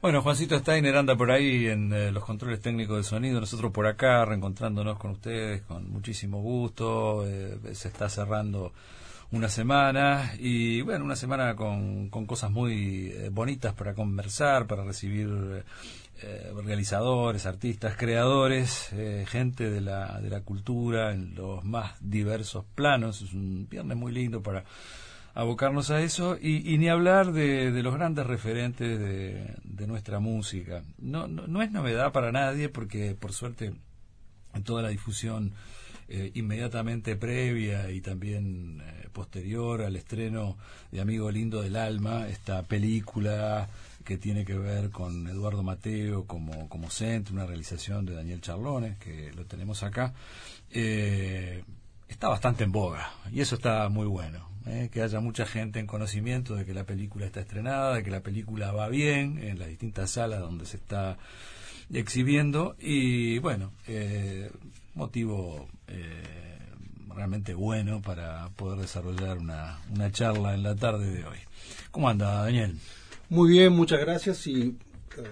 [0.00, 3.88] Bueno, Juancito Steiner anda por ahí en eh, los controles técnicos de sonido, nosotros por
[3.88, 8.72] acá reencontrándonos con ustedes con muchísimo gusto, eh, se está cerrando
[9.32, 14.84] una semana y bueno, una semana con, con cosas muy eh, bonitas para conversar, para
[14.84, 15.64] recibir
[16.64, 18.90] realizadores, artistas, creadores,
[19.26, 24.12] gente de la, de la cultura en los más diversos planos, es un viernes muy
[24.12, 24.64] lindo para
[25.38, 30.82] abocarnos a eso y, ni hablar de, los grandes referentes de, nuestra música.
[30.98, 33.72] No, no, es novedad para nadie porque por suerte
[34.52, 35.52] en toda la difusión
[36.08, 40.56] eh, inmediatamente previa y también eh, posterior al estreno
[40.90, 43.68] de Amigo Lindo del Alma, esta película
[44.04, 48.98] que tiene que ver con Eduardo Mateo como, como centro, una realización de Daniel Charlones,
[48.98, 50.14] que lo tenemos acá,
[50.72, 51.62] eh,
[52.08, 54.47] está bastante en boga y eso está muy bueno.
[54.68, 54.90] ¿Eh?
[54.92, 58.20] que haya mucha gente en conocimiento de que la película está estrenada, de que la
[58.20, 61.18] película va bien en las distintas salas donde se está
[61.92, 64.50] exhibiendo y bueno, eh,
[64.94, 66.58] motivo eh,
[67.14, 71.38] realmente bueno para poder desarrollar una, una charla en la tarde de hoy.
[71.90, 72.76] ¿Cómo anda, Daniel?
[73.30, 74.76] Muy bien, muchas gracias y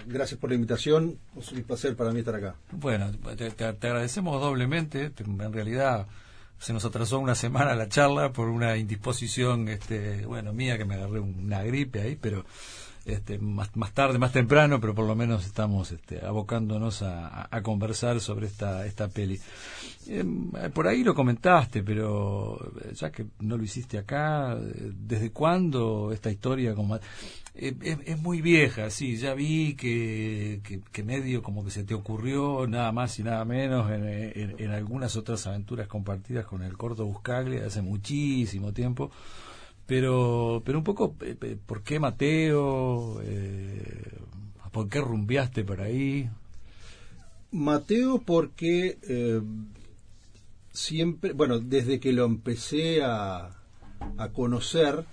[0.07, 1.19] gracias por la invitación.
[1.37, 2.57] Es un placer para mí estar acá.
[2.73, 5.13] Bueno, te agradecemos doblemente.
[5.19, 6.07] En realidad
[6.59, 10.95] se nos atrasó una semana la charla por una indisposición este bueno mía que me
[10.95, 12.45] agarré una gripe ahí pero
[13.07, 18.21] este más, más tarde más temprano pero por lo menos estamos este, abocándonos a, conversar
[18.21, 19.41] sobre esta esta peli.
[20.09, 22.59] Em, por ahí lo comentaste pero
[22.93, 26.87] ya que no lo hiciste acá desde cuándo esta historia con
[27.59, 30.61] es, muy vieja, sí, ya vi que,
[30.93, 35.47] que, medio como que se te ocurrió nada más y nada menos en, algunas otras
[35.47, 39.11] aventuras compartidas con el corto Buscaglia hace muchísimo tiempo,
[39.87, 43.21] pero, pero un poco, eh, eh, ¿por qué Mateo?
[43.23, 44.13] Eh,
[44.73, 46.29] ¿Por qué rumbeaste por ahí?
[47.53, 48.99] Mateo porque
[50.71, 53.57] siempre, bueno, desde que lo empecé a,
[54.19, 55.07] a conocer,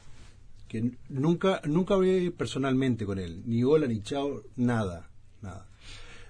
[0.68, 5.10] que nunca, nunca hablé personalmente con él, ni hola, ni chao, nada,
[5.42, 5.66] nada.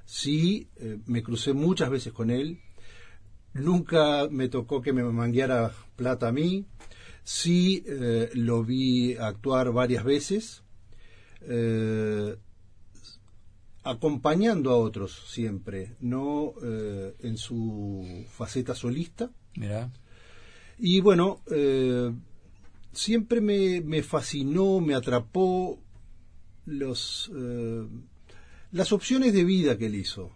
[0.05, 0.67] Sí,
[1.07, 2.59] me crucé muchas veces con él,
[3.53, 6.67] nunca me tocó que me mangueara plata a mí,
[7.23, 10.63] sí eh, lo vi actuar varias veces,
[11.41, 12.35] eh,
[13.83, 19.29] acompañando a otros siempre, no en su faceta solista.
[19.55, 19.91] Mira.
[20.79, 21.41] Y bueno,
[22.93, 25.83] siempre me, me fascinó, me atrapó
[26.65, 27.87] los, eh,
[28.71, 30.31] las opciones de vida que él hizo,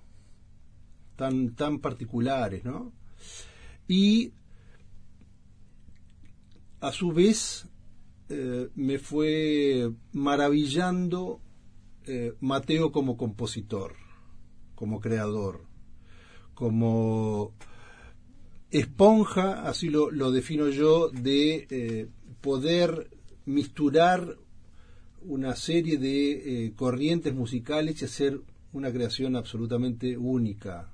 [1.15, 2.91] tan, tan particulares, ¿no?
[3.87, 4.33] Y
[6.79, 7.67] a su vez
[8.29, 11.41] eh, me fue maravillando
[12.05, 13.95] eh, Mateo como compositor,
[14.75, 15.65] como creador,
[16.53, 17.53] como
[18.71, 22.09] esponja, así lo, defino yo, de
[22.41, 23.09] poder
[23.45, 24.37] misturar
[25.21, 30.93] una serie de eh, corrientes musicales y hacer una creación absolutamente única.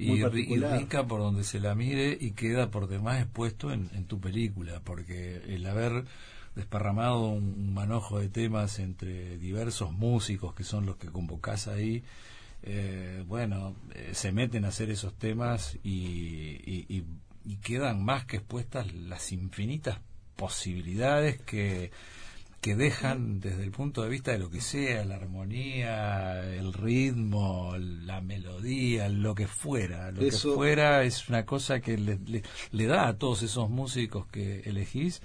[0.00, 4.80] Y, rica por donde se la mire y queda por demás expuesto en, tu película,
[4.82, 6.04] porque el haber
[6.54, 12.02] desparramado un, manojo de temas entre diversos músicos que son los que convocás ahí,
[12.62, 17.04] eh, bueno, eh, se meten a hacer esos temas y,
[17.44, 19.98] y quedan más que expuestas las infinitas
[20.36, 21.90] posibilidades que,
[22.60, 27.74] que dejan desde el punto de vista de lo que sea, la armonía, el ritmo,
[27.78, 30.10] la melodía, lo que fuera.
[30.10, 32.18] Lo que fuera es una cosa que le,
[32.70, 35.22] le, da a todos esos músicos que elegís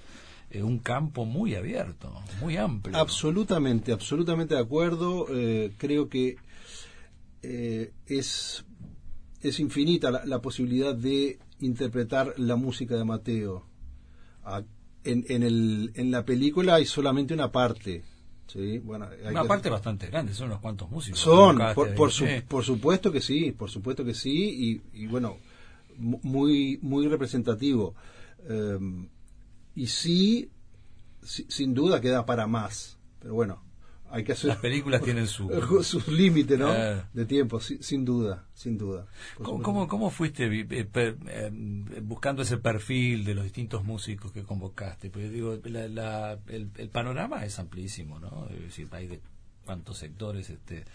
[0.50, 2.98] eh, un campo muy abierto, muy amplio.
[2.98, 5.28] Absolutamente, absolutamente de acuerdo.
[5.30, 6.38] Eh, creo que
[7.44, 8.64] eh, es,
[9.42, 13.66] es infinita la, la, posibilidad de interpretar la música de Mateo.
[14.46, 14.64] A,
[15.06, 18.04] en, en, el, en la película hay solamente una parte.
[18.48, 18.80] ¿sí?
[18.80, 21.20] Bueno, una parte bastante grande, son unos cuantos músicos.
[21.20, 22.12] Son, por, por,
[22.48, 25.38] por, supuesto que sí, por supuesto que sí, y, y bueno,
[25.98, 27.96] muy, muy representativo.
[28.48, 29.10] Em,
[29.76, 30.50] y sí,
[31.24, 33.65] sin duda queda para más, pero bueno,
[34.16, 35.50] hay que hacer las películas tienen su
[35.84, 39.06] sus límites no de tiempo sin duda sin duda.
[39.44, 41.52] ¿Cómo, cómo, fuiste eh, eh,
[42.02, 48.18] buscando ese perfil de los distintos músicos que convocaste pues digo el, panorama es amplísimo
[48.20, 49.20] no es decir hay de
[49.66, 50.86] cuántos sectores este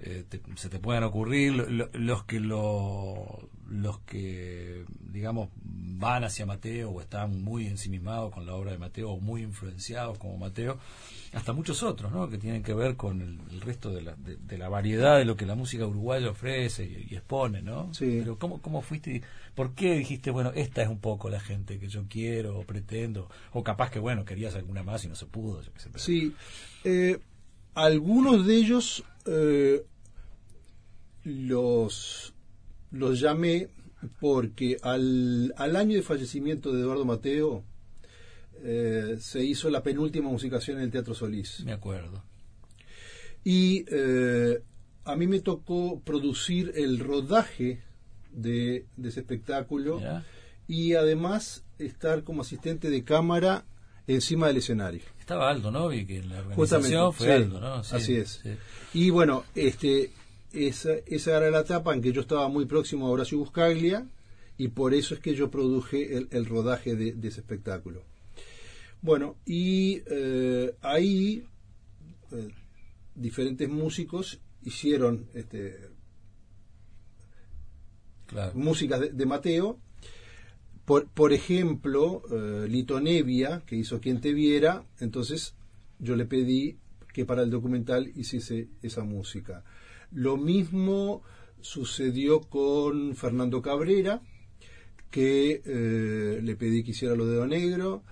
[0.00, 0.24] eh,
[0.56, 1.52] se te puedan ocurrir,
[1.92, 8.54] los que lo, los que, digamos, van hacia Mateo o están muy ensimismados con la
[8.54, 10.78] obra de Mateo o muy influenciados como Mateo,
[11.32, 12.28] hasta muchos otros, ¿no?
[12.28, 15.46] Que tienen que ver con el, resto de la, de, la, variedad de lo que
[15.46, 17.94] la música uruguaya ofrece y, expone, ¿no?
[17.94, 18.18] Sí.
[18.18, 19.22] Pero ¿cómo, ¿cómo fuiste?
[19.54, 23.30] ¿Por qué dijiste, bueno, esta es un poco la gente que yo quiero o pretendo?
[23.52, 25.62] O capaz que, bueno, querías alguna más y no se pudo.
[25.96, 26.34] Sí.
[26.84, 27.18] Eh,
[27.74, 29.84] algunos de ellos eh,
[31.24, 32.34] los,
[32.90, 33.68] los llamé
[34.20, 37.64] porque al, al año de fallecimiento de Eduardo Mateo
[38.64, 41.64] eh, se hizo la penúltima musicación en el Teatro Solís.
[41.64, 42.22] Me acuerdo.
[43.44, 44.62] Y eh,
[45.04, 47.82] a mí me tocó producir el rodaje
[48.30, 50.00] de, ese espectáculo
[50.68, 53.64] y además estar como asistente de cámara
[54.06, 55.02] encima del escenario.
[55.18, 55.92] Estaba Aldo, ¿no?
[55.92, 57.74] Y que la organización fue Aldo, ¿no?
[57.74, 58.42] así es.
[58.92, 60.10] Y bueno, este
[60.52, 64.06] esa, esa era la etapa en que yo estaba muy próximo a Horacio Buscaglia
[64.58, 68.04] y por eso es que yo produje el, rodaje de, ese espectáculo.
[69.00, 71.44] Bueno, y eh, ahí
[72.30, 72.48] eh,
[73.14, 75.90] diferentes músicos hicieron este,
[78.54, 79.78] músicas de, Mateo.
[80.84, 85.54] Por, por ejemplo, eh, Lito Nevia, que hizo Quien te viera, entonces
[85.98, 86.78] yo le pedí
[87.12, 89.64] que para el documental hiciese esa música.
[90.10, 91.22] Lo mismo
[91.60, 94.20] sucedió con Fernando Cabrera,
[95.10, 98.02] que eh, le pedí que hiciera lo de Dedo Negro.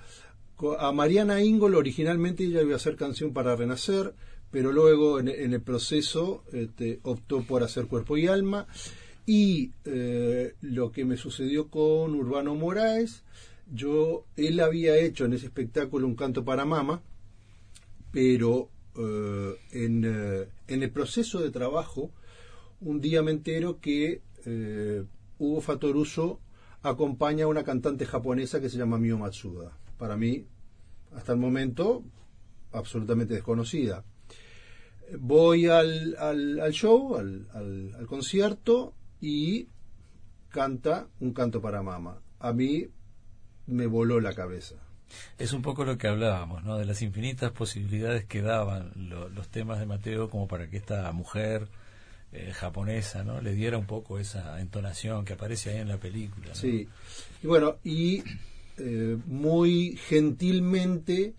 [0.79, 4.15] A Mariana Ingol originalmente ella iba a hacer canción para Renacer,
[4.51, 8.67] pero luego en, el proceso este, optó por hacer Cuerpo y Alma.
[9.33, 13.23] Y eh, lo que me sucedió con Urbano Moraes,
[13.73, 17.01] yo, él había hecho en ese espectáculo un canto para mama,
[18.11, 22.11] pero eh, en, eh, en, el proceso de trabajo,
[22.81, 24.21] un día me entero que
[25.39, 26.41] Hugo Fatoruso
[26.83, 29.79] acompaña a una cantante japonesa que se llama Mio Matsuda.
[29.97, 30.45] Para mí,
[31.15, 32.03] hasta el momento,
[32.73, 34.03] absolutamente desconocida.
[35.21, 39.69] Voy al, al, show, al, al concierto, y
[40.49, 42.21] canta un canto para mama.
[42.39, 42.89] A mí
[43.67, 44.77] me voló la cabeza
[45.39, 46.79] es un poco lo que hablábamos, ¿no?
[46.79, 51.69] De las infinitas posibilidades que daban los temas de Mateo como para que esta mujer
[52.33, 53.41] eh, japonesa, ¿no?
[53.41, 56.55] Le diera un poco esa entonación que aparece ahí en la película.
[56.55, 56.89] Sí.
[57.43, 58.23] Y bueno, y
[58.79, 61.35] eh, muy gentilmente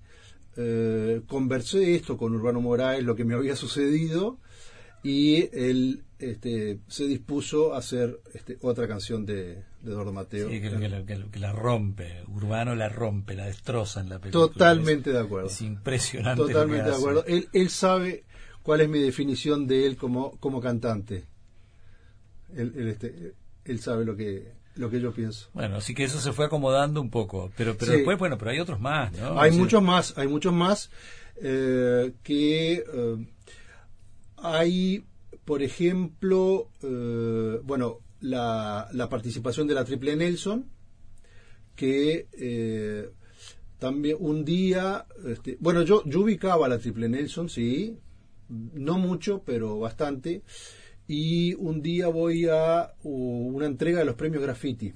[0.57, 4.37] eh, conversé esto con Urbano Morales, lo que me había sucedido,
[5.03, 10.49] y él este, se dispuso a hacer este, otra canción de, Eduardo Mateo.
[10.49, 14.47] Sí, que, la rompe, Urbano la rompe, la destroza en la película.
[14.47, 15.47] Totalmente de acuerdo.
[15.47, 16.43] Es impresionante.
[16.43, 17.25] Totalmente de acuerdo.
[17.25, 18.25] Él, él sabe
[18.61, 21.25] cuál es mi definición de él como, como cantante.
[22.55, 23.33] Él, este,
[23.65, 25.49] él sabe lo que, lo que yo pienso.
[25.53, 28.59] Bueno, así que eso se fue acomodando un poco, pero pero después, bueno, pero hay
[28.59, 29.39] otros más, ¿no?
[29.39, 30.91] Hay muchos más, hay muchos más
[31.41, 33.27] eh, que eh,
[34.41, 35.05] hay
[35.45, 40.65] por ejemplo, eh, bueno, la, participación de la Triple Nelson,
[41.75, 43.09] que eh,
[43.79, 47.97] también un día, este, bueno, yo, yo ubicaba la Triple Nelson, sí,
[48.47, 50.43] no mucho, pero bastante,
[51.07, 54.93] y un día voy a una entrega de los premios Graffiti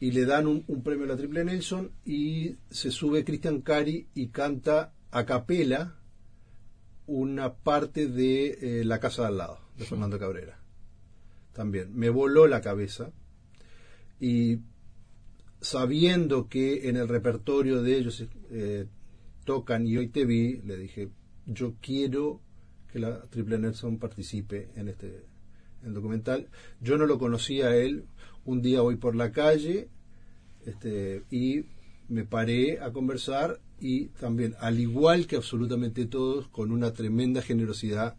[0.00, 4.06] y le dan un, un, premio a la Triple Nelson y se sube Cristian Cari
[4.14, 5.96] y canta a capela
[7.06, 10.58] una parte de eh, La Casa de al lado, de Fernando Cabrera.
[11.52, 11.94] También.
[11.94, 13.12] Me voló la cabeza.
[14.20, 14.60] Y
[15.60, 18.86] sabiendo que en el repertorio de ellos eh,
[19.44, 21.10] tocan y hoy te vi, le dije,
[21.46, 22.40] yo quiero
[22.92, 25.24] que la Triple Nelson participe en este
[25.84, 26.48] el documental.
[26.80, 28.06] Yo no lo conocía a él.
[28.44, 29.88] Un día voy por la calle
[30.64, 31.66] este, y
[32.08, 38.16] me paré a conversar y también, al igual que absolutamente todos, con una tremenda generosidad,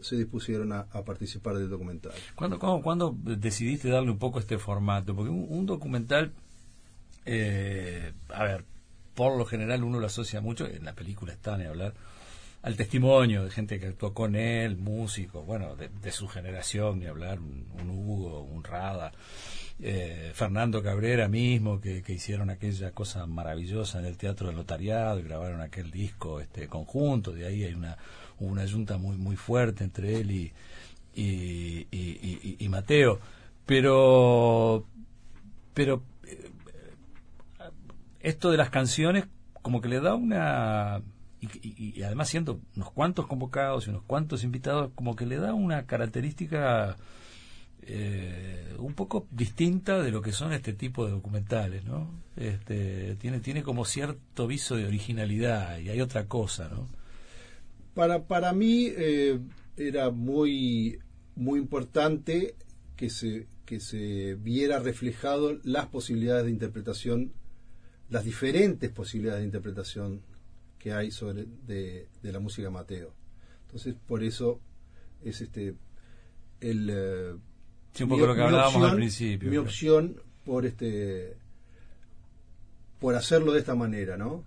[0.00, 2.12] se dispusieron a, participar del documental.
[2.34, 5.14] ¿Cuándo, cómo, decidiste darle un poco este formato?
[5.14, 6.32] Porque un, documental,
[7.24, 8.64] eh, a ver,
[9.14, 11.94] por lo general uno lo asocia mucho, en la película está ni hablar,
[12.62, 17.38] al testimonio de gente que actuó con él, músicos, bueno, de, su generación, ni hablar,
[17.38, 19.12] un Hugo, un Rada
[19.80, 25.22] eh, Fernando Cabrera mismo, que, hicieron aquella cosa maravillosa en el Teatro del Notariado y
[25.22, 27.96] grabaron aquel disco este conjunto, de ahí hay una,
[28.38, 30.52] una yunta muy, muy fuerte entre él y,
[31.14, 33.20] y, Mateo.
[33.66, 34.86] Pero,
[35.74, 36.50] pero eh,
[38.20, 39.26] esto de las canciones
[39.62, 41.02] como que le da una
[41.40, 45.86] y, además siendo unos cuantos convocados y unos cuantos invitados, como que le da una
[45.86, 46.96] característica
[47.88, 52.10] eh, un poco distinta de lo que son este tipo de documentales, ¿no?
[52.36, 56.88] Este, tiene, tiene como cierto viso de originalidad y hay otra cosa, ¿no?
[57.94, 59.38] Para, para mí eh,
[59.76, 60.98] era muy,
[61.36, 62.56] muy importante
[62.96, 67.32] que se, que se viera reflejado las posibilidades de interpretación,
[68.10, 70.22] las diferentes posibilidades de interpretación
[70.78, 73.14] que hay sobre de, la música Mateo.
[73.66, 74.60] Entonces, por eso
[75.24, 75.74] es este
[76.60, 77.34] el eh,
[78.04, 79.50] un poco lo que hablábamos al principio.
[79.50, 81.36] Mi opción por este
[82.98, 84.44] por hacerlo de esta manera, ¿no?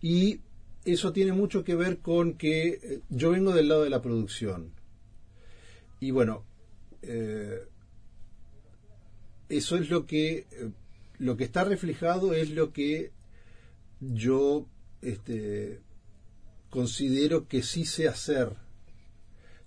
[0.00, 0.40] Y
[0.84, 4.72] eso tiene mucho que ver con que eh, yo vengo del lado de la producción.
[6.00, 6.44] Y bueno,
[7.02, 7.66] eh,
[9.48, 10.46] eso es lo que
[11.18, 13.12] lo que está reflejado es lo que
[14.00, 14.66] yo
[15.02, 15.80] este,
[16.70, 18.52] considero que sí sé hacer.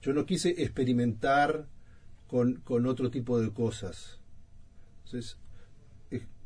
[0.01, 1.67] Yo no quise experimentar
[2.31, 4.17] con, con otro tipo de cosas.
[5.03, 5.37] Entonces,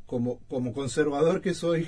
[0.04, 1.86] como, como conservador que soy,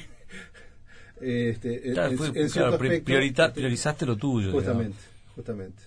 [1.20, 4.52] este, en, priorizaste lo tuyo.
[4.52, 4.98] Justamente,
[5.34, 5.82] justamente.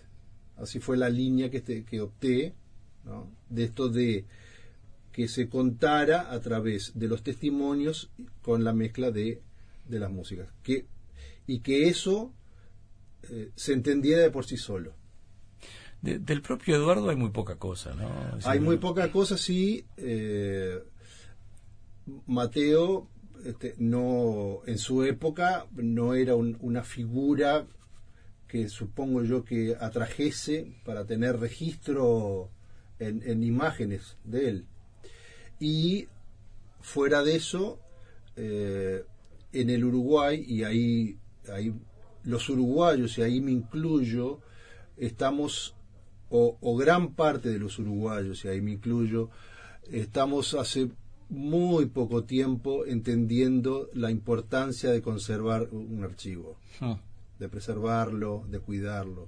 [0.58, 2.54] Así fue la línea que, este, que opté,
[3.50, 4.26] de esto de
[5.14, 9.42] que se contara a través de los testimonios con la mezcla de,
[9.88, 10.50] de las músicas.
[10.64, 10.86] Que
[11.48, 12.34] y que eso
[13.24, 14.94] eh, se entendiera de por sí solo.
[16.02, 18.10] Del propio Eduardo hay muy poca cosa, ¿no?
[18.44, 19.86] hay muy poca cosa, sí.
[19.98, 20.82] Eh,
[22.26, 23.08] Mateo,
[23.46, 27.68] este, no, en su época, no era una figura
[28.48, 32.50] que supongo yo que atrajese para tener registro
[33.00, 34.66] en, imágenes de él.
[35.60, 36.08] Y
[36.82, 37.80] fuera de eso,
[38.36, 39.06] eh,
[39.54, 41.18] en el Uruguay, y ahí
[41.50, 41.74] ahí
[42.24, 44.42] los uruguayos, y ahí me incluyo,
[44.98, 45.76] estamos,
[46.32, 49.30] o, gran parte de los uruguayos, y ahí me incluyo,
[49.92, 50.90] estamos hace
[51.30, 57.00] muy poco tiempo entendiendo la importancia de conservar un archivo, ah.
[57.38, 59.28] de preservarlo, de cuidarlo.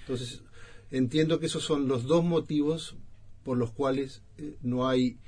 [0.00, 0.42] Entonces,
[0.90, 2.96] entiendo que esos son los dos motivos
[3.44, 5.18] por los cuales eh, no hay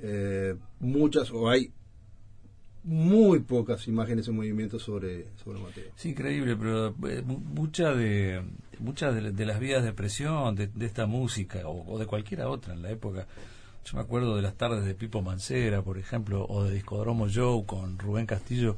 [0.00, 1.70] eh, muchas, o hay
[2.84, 5.92] muy pocas imágenes en movimiento sobre, sobre Mateo.
[5.96, 8.42] Es increíble, pero eh, muchas de,
[8.78, 12.90] muchas de, las vías de expresión de, esta música o, de cualquiera otra en la
[12.90, 13.26] época,
[13.84, 17.64] yo me acuerdo de las tardes de Pipo Mancera, por ejemplo, o de Discodromo Joe
[17.66, 18.76] con Rubén Castillo,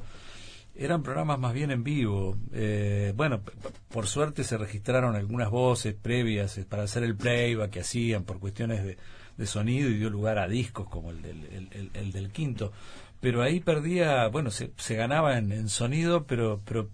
[0.75, 2.35] eran programas más bien en vivo.
[2.51, 3.41] Eh, bueno,
[3.89, 8.39] por suerte se registraron algunas voces previas eh, para hacer el playback que hacían por
[8.39, 8.97] cuestiones de,
[9.45, 12.71] sonido y dio lugar a discos como el del, el del quinto.
[13.25, 16.89] Pero ahí perdía, bueno, se, se ganaba en, sonido, pero, pero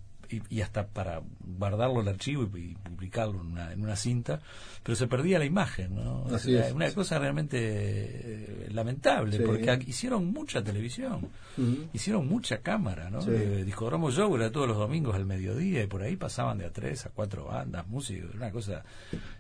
[0.50, 4.40] y, hasta para guardarlo el archivo y, publicarlo en una, en una, cinta,
[4.84, 6.26] pero se perdía la imagen, ¿no?
[6.34, 6.72] Así es.
[6.72, 11.30] Una cosa realmente eh, lamentable, porque hicieron mucha televisión,
[11.94, 13.22] hicieron mucha cámara, ¿no?
[13.22, 13.32] Sí.
[13.32, 16.72] Eh, Discodromo Show era todos los domingos al mediodía y por ahí pasaban de a
[16.72, 18.84] tres a cuatro bandas, músicos, una cosa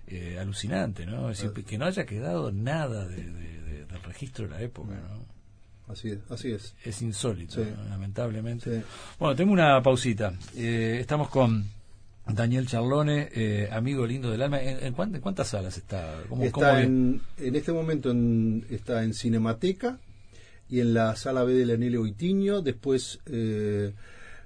[0.07, 1.29] eh, alucinante, ¿no?
[1.29, 5.40] Es decir, que no haya quedado nada de, del registro de la época, ¿no?
[5.91, 6.73] Así es, así es.
[6.85, 8.83] Es insólito, lamentablemente.
[9.19, 10.33] Bueno, tengo una pausita.
[10.55, 11.65] Eh, estamos con
[12.25, 14.61] Daniel Charlone, eh, amigo lindo del alma.
[14.61, 16.23] ¿En, cuántas salas está?
[16.41, 18.15] está en, en, este momento
[18.69, 19.99] está en Cinemateca
[20.69, 22.61] y en la sala B del Anilio Itiño.
[22.61, 23.93] Después eh,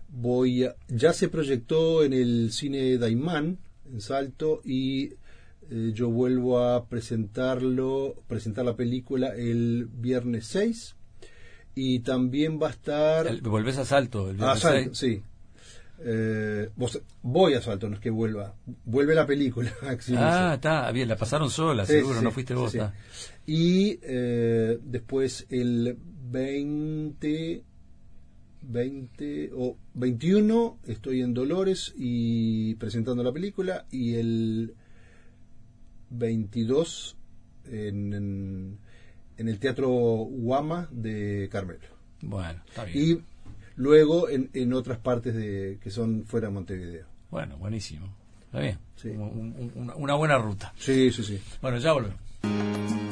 [0.10, 3.60] voy ya se proyectó en el cine Daimán
[3.92, 5.14] en Salto y
[5.70, 10.95] yo vuelvo a presentarlo, presentar la película el viernes 6
[11.76, 13.42] y también va a estar...
[13.42, 14.30] ¿Volvés a Salto?
[14.30, 15.22] El a Salto, sí.
[16.00, 16.70] Eh,
[17.22, 18.56] voy a Salto, no es que vuelva.
[18.86, 19.72] Vuelve la película.
[20.18, 22.76] ah, está, bien, la pasaron sola, seguro, no fuiste vos.
[23.46, 25.98] y eh, después el
[26.32, 27.64] 20,
[28.62, 34.74] 20 o 21 estoy en Dolores y presentando la película y el
[36.10, 37.18] 22
[37.66, 38.85] en en
[39.38, 41.88] el Teatro Guama de Carmelo.
[42.22, 42.98] Bueno, está bien.
[42.98, 43.24] Y
[43.76, 47.06] luego en, en otras partes de que son fuera de Montevideo.
[47.30, 48.16] Bueno, buenísimo.
[48.46, 48.80] Está bien.
[49.96, 50.74] una buena ruta.
[50.78, 51.42] Sí, sí, sí.
[51.62, 53.05] Bueno, ya volvemos.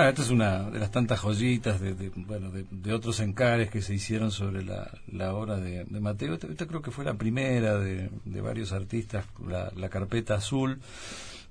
[0.00, 3.92] Bueno, esta es una de las tantas joyitas de, bueno, de, otros encares que se
[3.92, 6.32] hicieron sobre la, la obra de, Mateo.
[6.32, 8.08] Esta, creo que fue la primera de,
[8.40, 10.80] varios artistas, la, carpeta azul.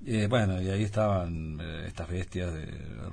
[0.04, 2.66] Eh, bueno, y ahí estaban eh, estas bestias de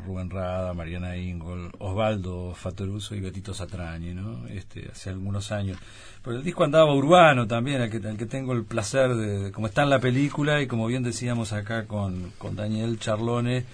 [0.08, 4.48] Rubén Rada, Mariana Ingol, Osvaldo Fatoruso y Betito Satrañi, ¿no?
[4.48, 5.77] Este, hace algunos años.
[6.24, 9.67] Pero el disco andaba urbano también, al que, al que tengo el placer de, como
[9.67, 13.65] está en la película y como bien decíamos acá con, con Daniel Charlone,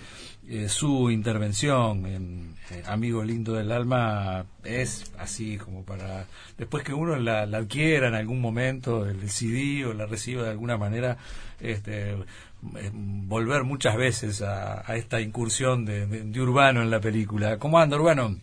[0.49, 6.25] eh, su intervención en eh, Amigo Lindo del Alma es así como para
[6.57, 10.75] después que uno la, adquiera en algún momento el CD o la reciba de alguna
[10.77, 11.15] manera
[11.61, 17.79] este eh, volver muchas veces a, esta incursión de, de, Urbano en la película ¿cómo
[17.79, 18.35] anda Urbano?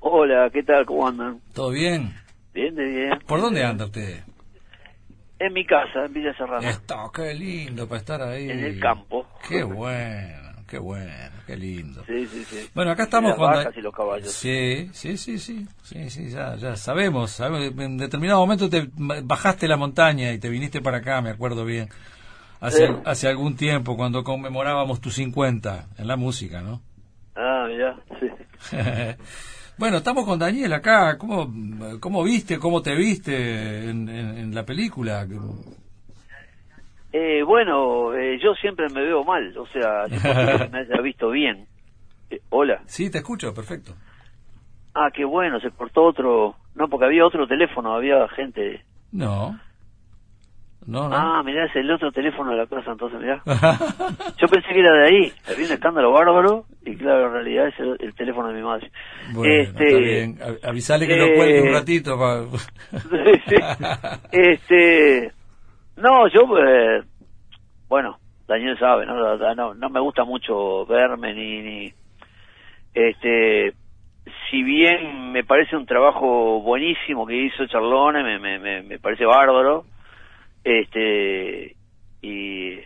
[0.00, 0.86] Hola, ¿qué tal?
[0.86, 1.38] ¿cómo andan?
[1.52, 2.14] ¿todo bien?
[2.54, 4.20] bien, de bien ¿por dónde anda usted?
[5.38, 9.26] en mi casa, en Villa Serrano Esto, qué lindo para estar ahí en el campo
[9.46, 10.39] qué bueno
[10.70, 11.10] Qué bueno,
[11.48, 12.04] qué lindo.
[12.06, 12.70] Sí, sí, sí.
[12.76, 13.52] Bueno, acá estamos con...
[13.82, 14.30] los caballos.
[14.30, 19.76] Sí, sí, sí, sí, sí, sí, ya, ya sabemos, En determinado momento te bajaste la
[19.76, 21.88] montaña y te viniste para acá, me acuerdo bien.
[22.60, 26.80] Hace, hace algún tiempo, cuando conmemorábamos tus 50 en la música, ¿no?
[27.34, 28.76] Ah, ya, sí.
[29.76, 31.18] bueno, estamos con Daniel acá.
[31.18, 31.52] ¿Cómo,
[31.98, 35.26] cómo viste, cómo te viste en, en la película?
[37.12, 41.66] Eh, bueno, eh, yo siempre me veo mal, o sea, que me haya visto bien.
[42.30, 42.82] Eh, hola.
[42.86, 43.94] Sí, te escucho, perfecto.
[44.94, 46.56] Ah, qué bueno, se cortó otro.
[46.74, 48.84] No, porque había otro teléfono, había gente.
[49.12, 49.58] No.
[50.86, 51.14] No, no.
[51.14, 53.42] Ah, mirá, es el otro teléfono de la casa, entonces, mirá.
[53.44, 55.32] Yo pensé que era de ahí.
[55.46, 58.90] Había un escándalo bárbaro y, claro, en realidad es el, teléfono de mi madre.
[59.32, 60.38] Bueno, este, está bien.
[60.64, 62.18] Avisale que lo cuelgue un eh, ratito.
[63.48, 63.56] sí.
[64.32, 65.32] Este.
[66.00, 67.02] No, yo, eh,
[67.86, 68.16] bueno,
[68.48, 69.36] Daniel sabe, ¿no?
[69.54, 69.74] ¿no?
[69.74, 71.92] No me gusta mucho verme ni, ni.
[72.94, 73.74] Este.
[74.50, 79.84] Si bien me parece un trabajo buenísimo que hizo Charlone, me, me, me, parece bárbaro.
[80.64, 81.76] Este.
[82.22, 82.78] Y.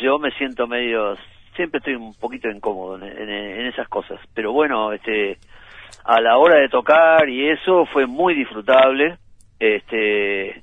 [0.00, 1.16] Yo me siento medio.
[1.56, 4.20] Siempre estoy un poquito incómodo en, en esas cosas.
[4.32, 5.38] Pero bueno, este.
[6.04, 9.18] A la hora de tocar y eso fue muy disfrutable.
[9.58, 10.62] Este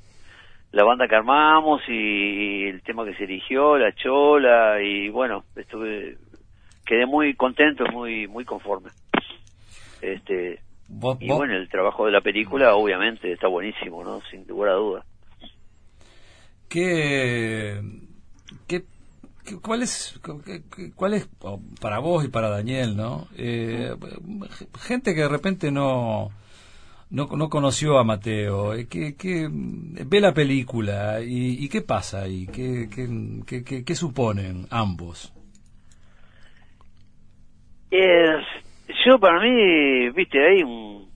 [0.78, 6.20] la banda que armamos y, el tema que se eligió, la chola y bueno, estuve
[6.86, 8.92] quedé muy contento, muy muy conforme.
[10.02, 10.60] Este
[11.20, 14.22] y bueno, el trabajo de la película obviamente está buenísimo, ¿no?
[14.30, 15.06] Sin lugar a duda.
[16.70, 17.82] ¿Qué,
[18.68, 18.84] qué,
[19.64, 20.22] cuál es
[20.96, 21.28] cuál es
[21.82, 23.28] para vos y para Daniel, ¿no?
[23.36, 23.96] Eh,
[24.80, 26.30] gente que de repente no
[27.10, 32.48] no, no conoció a Mateo, eh, que, que ve la película y, qué pasa ahí,
[32.48, 35.34] qué, qué, qué, suponen ambos.
[37.90, 41.08] yo para mí, viste, hay un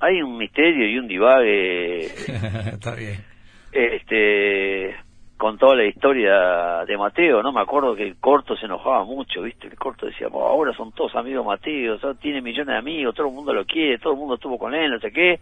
[0.00, 2.04] hay un misterio y un divague.
[2.72, 3.24] Está bien.
[3.72, 4.94] Este,
[5.36, 7.52] con toda la historia de Mateo, ¿no?
[7.52, 9.66] Me acuerdo que el corto se enojaba mucho, ¿viste?
[9.66, 13.52] El corto decía, ahora son todos amigos Mateo, tiene millones de amigos, todo el mundo
[13.52, 15.40] lo quiere, todo el mundo estuvo con él, no sé qué.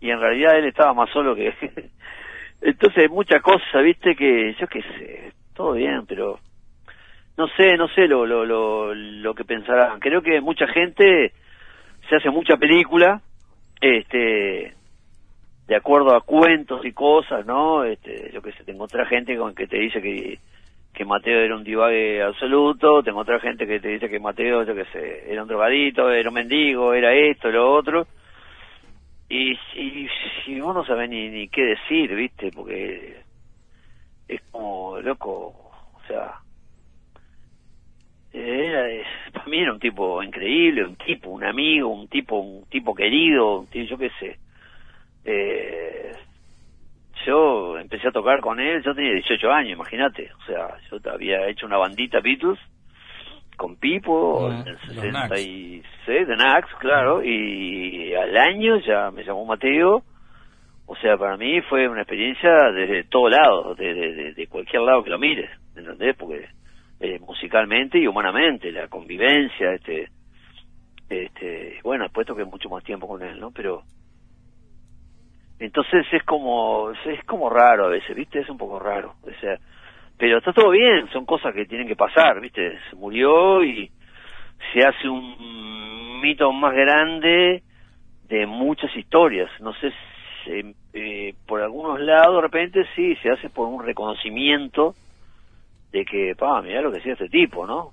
[0.00, 1.54] Y en realidad él estaba más solo que...
[2.62, 4.16] Entonces muchas cosas, ¿viste?
[4.16, 6.38] Que yo qué sé, todo bien, pero...
[7.36, 9.98] No sé, no sé lo, lo, lo, lo que pensarán.
[9.98, 11.32] Creo que mucha gente
[12.08, 13.20] se hace mucha película,
[13.80, 14.74] este
[15.66, 17.84] de acuerdo a cuentos y cosas, ¿no?
[17.84, 20.38] Este, yo que sé, tengo otra gente con que te dice que,
[20.92, 24.74] que Mateo era un divague absoluto, tengo otra gente que te dice que Mateo, yo
[24.74, 28.06] que sé, era un drogadito, era un mendigo, era esto, lo otro.
[29.28, 30.08] Y, y,
[30.46, 32.50] y vos no sabés ni, ni qué decir, ¿viste?
[32.52, 33.22] Porque
[34.28, 35.46] es como, loco,
[35.94, 36.34] o sea,
[38.34, 38.86] era,
[39.32, 43.66] para mí era un tipo increíble, un tipo, un amigo, un tipo, un tipo querido,
[43.72, 44.43] yo qué sé
[45.24, 46.12] eh,
[47.26, 51.48] yo empecé a tocar con él, yo tenía 18 años, imagínate, o sea, yo había
[51.48, 52.58] hecho una bandita Beatles
[53.56, 60.02] con Pipo en el 66 de Nax, claro, y al año ya me llamó Mateo,
[60.86, 65.10] o sea, para mí fue una experiencia desde todo lado, de, de, cualquier lado que
[65.10, 66.14] lo mires, ¿entendés?
[66.16, 66.48] Porque
[67.00, 70.08] eh, musicalmente y humanamente, la convivencia, este,
[71.08, 73.50] este, bueno, después toqué mucho más tiempo con él, ¿no?
[73.50, 73.84] Pero
[75.58, 78.40] entonces es como, es como raro a veces, ¿viste?
[78.40, 79.14] Es un poco raro.
[79.22, 79.58] O sea,
[80.16, 82.78] pero está todo bien, son cosas que tienen que pasar, ¿viste?
[82.90, 83.90] Se murió y
[84.72, 87.62] se hace un mito más grande
[88.28, 89.50] de muchas historias.
[89.60, 89.92] No sé,
[90.92, 94.94] eh, por algunos lados de repente sí, se hace por un reconocimiento
[95.92, 97.92] de que, pa, mira lo que hacía este tipo, ¿no?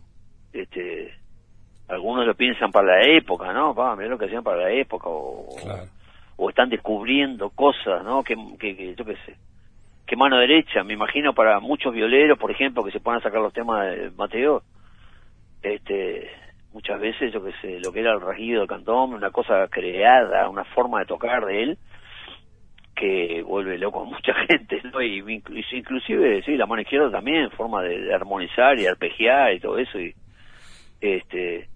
[0.52, 1.14] Este,
[1.88, 3.76] algunos lo piensan para la época, ¿no?
[3.76, 5.48] Pa, mira lo que hacían para la época o
[6.38, 8.24] o están descubriendo cosas, ¿no?
[8.24, 9.36] Que, que, yo qué sé,
[10.06, 10.84] que mano derecha.
[10.84, 14.64] Me imagino para muchos violeros, por ejemplo, que se puedan sacar los temas de Mateo,
[15.62, 16.30] este,
[16.74, 20.50] muchas veces, yo que sé, lo que era el rasguido del cantón, una cosa creada,
[20.50, 21.78] una forma de tocar de él,
[22.96, 25.02] que vuelve loco a mucha gente, ¿no?
[25.02, 25.24] Y
[25.72, 30.00] inclusive, sí, la mano izquierda también, forma de, de armonizar y arpegiar y todo eso,
[30.00, 30.14] y
[31.02, 31.68] este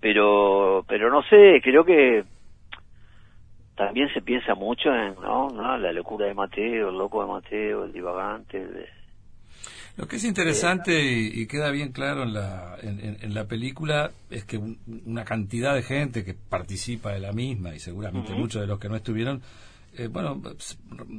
[0.00, 2.24] pero pero no sé creo que
[3.80, 5.48] también se piensa mucho en ¿no?
[5.48, 5.78] ¿no?
[5.78, 8.68] la locura de Mateo el loco de Mateo el divagante
[9.96, 14.60] lo que es interesante y, queda bien claro en la en, la película es que
[15.06, 18.90] una cantidad de gente que participa de la misma y seguramente muchos de los que
[18.90, 19.40] no estuvieron
[19.96, 20.42] eh, bueno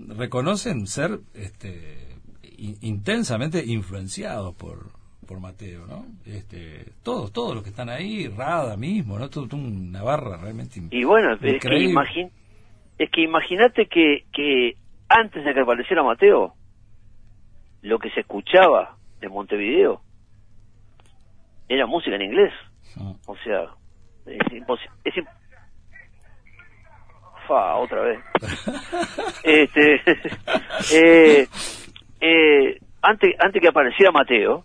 [0.09, 2.09] reconocen ser este
[2.57, 4.91] intensamente influenciados por
[5.27, 6.05] por Mateo, ¿no?
[6.25, 9.29] Este, todos, todos los que están ahí, Rada mismo, ¿no?
[9.29, 12.31] Todo, una barra realmente Y bueno, es que, imagín,
[13.01, 14.75] es que imagínate que, que
[15.09, 16.53] antes de que apareciera Mateo,
[17.81, 20.01] lo que se escuchaba de Montevideo
[21.67, 22.53] era música en inglés.
[22.99, 23.13] Ah.
[23.25, 23.71] O sea,
[24.27, 24.91] es imposible.
[27.47, 28.19] Fa, otra vez.
[29.43, 29.95] este,
[30.93, 31.47] eh,
[32.21, 34.63] eh, antes, antes que apareciera Mateo,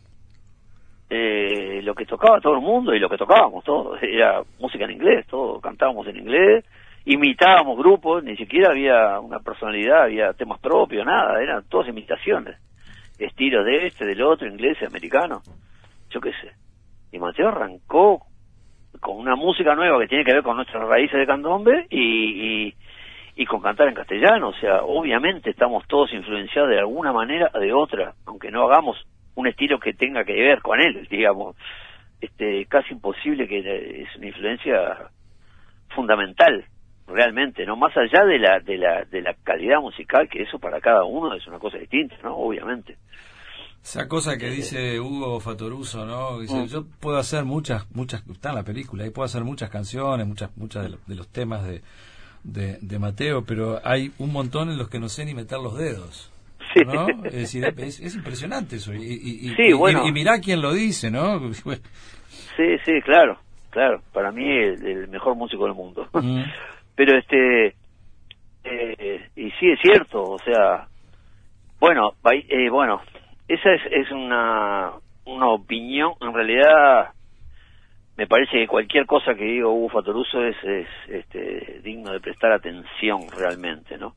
[1.08, 4.90] eh, lo que tocaba todo el mundo y lo que tocábamos todos era música en
[4.90, 6.66] inglés, todo cantábamos en inglés,
[7.06, 12.56] imitábamos grupos, ni siquiera había una personalidad, había temas propios, nada, eran todas imitaciones,
[13.18, 15.40] estilos de este, del otro, inglés, americano,
[16.10, 16.50] yo qué sé.
[17.12, 18.26] Y Mateo arrancó
[19.00, 22.74] con una música nueva que tiene que ver con nuestras raíces de candombe y, y,
[23.36, 27.60] y con cantar en castellano, o sea, obviamente estamos todos influenciados de alguna manera o
[27.60, 28.96] de otra, aunque no hagamos
[29.36, 31.56] un estilo que tenga que ver con él, digamos.
[32.20, 35.10] Este, casi imposible que es una influencia
[35.90, 36.64] fundamental
[37.06, 40.80] realmente no más allá de la de la de la calidad musical que eso para
[40.80, 42.96] cada uno es una cosa distinta no obviamente
[43.86, 46.40] esa cosa que dice Hugo Fatoruso, ¿no?
[46.40, 46.66] Dice, mm.
[46.66, 50.50] yo puedo hacer muchas, muchas, está en la película, y puedo hacer muchas canciones, muchas,
[50.56, 51.82] muchas de, los temas de,
[52.42, 55.78] de, de, Mateo, pero hay un montón en los que no sé ni meter los
[55.78, 56.32] dedos.
[56.84, 57.06] ¿no?
[57.26, 58.92] Es, decir, es, impresionante eso.
[58.92, 60.04] Y, y, sí, bueno.
[60.04, 61.38] y, mirá quién lo dice, ¿no?
[61.54, 63.38] sí, sí, claro,
[63.70, 64.02] claro.
[64.12, 66.08] Para mí el mejor músico del mundo.
[66.12, 66.42] Mm.
[66.96, 67.74] Pero este,
[68.64, 70.88] eh, y sí es cierto, o sea,
[71.78, 73.00] bueno, eh, bueno,
[73.46, 74.92] esa es, es una,
[75.26, 77.10] una opinión, en realidad
[78.16, 82.52] me parece que cualquier cosa que diga Hugo Fatoruso es, es este, digno de prestar
[82.52, 84.14] atención realmente, ¿no?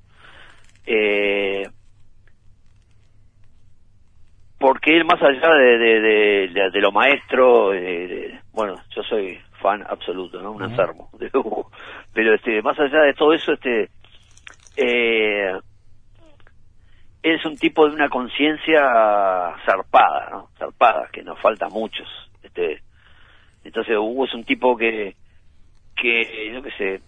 [0.86, 1.68] Eh,
[4.58, 7.72] porque él más allá de, de, de, lo maestro,
[8.52, 10.52] bueno, yo soy fan absoluto, ¿no?
[10.52, 11.72] Un enfermo de Hugo.
[12.14, 13.90] Pero este, más allá de todo eso, este,
[14.78, 15.54] eh,
[17.22, 18.82] es un tipo de una conciencia
[19.66, 20.50] zarpada, ¿no?
[20.58, 22.08] Zarpada, que nos falta muchos.
[22.42, 22.82] Este,
[23.64, 25.16] entonces Hugo es un tipo que,
[25.96, 27.02] que, yo qué sé,